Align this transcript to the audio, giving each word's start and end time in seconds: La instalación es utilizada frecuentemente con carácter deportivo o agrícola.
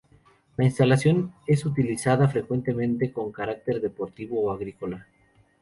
La 0.57 0.65
instalación 0.65 1.31
es 1.45 1.63
utilizada 1.63 2.27
frecuentemente 2.27 3.13
con 3.13 3.31
carácter 3.31 3.79
deportivo 3.79 4.41
o 4.41 4.51
agrícola. 4.51 5.05